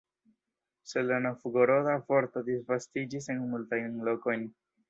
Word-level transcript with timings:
Sed 0.93 1.05
la 1.11 1.19
novgoroda 1.25 1.95
vorto 2.09 2.45
disvastiĝis 2.49 3.33
en 3.35 3.47
multajn 3.55 3.97
lokojn. 4.09 4.53